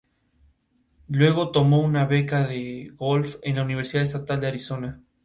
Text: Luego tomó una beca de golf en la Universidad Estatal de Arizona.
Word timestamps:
Luego 1.09 1.51
tomó 1.51 1.79
una 1.81 2.07
beca 2.07 2.47
de 2.47 2.91
golf 2.95 3.35
en 3.43 3.57
la 3.57 3.63
Universidad 3.63 4.01
Estatal 4.01 4.39
de 4.39 4.47
Arizona. 4.47 4.99